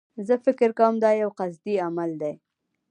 [0.27, 2.33] زه فکر کوم دایو قصدي عمل دی.